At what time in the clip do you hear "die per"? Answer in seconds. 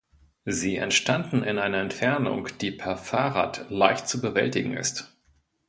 2.59-2.97